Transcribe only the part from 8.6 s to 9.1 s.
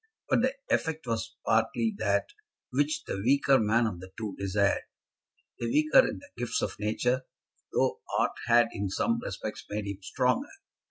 in